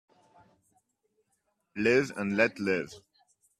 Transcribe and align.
Live 1.75 2.11
and 2.17 2.35
let 2.35 2.57
live. 2.57 2.91